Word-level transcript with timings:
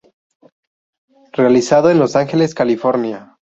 Realizado 1.31 1.91
en 1.91 1.99
Los 1.99 2.15
Ángeles, 2.15 2.55
California 2.55 3.37